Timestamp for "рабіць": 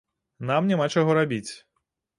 1.21-1.47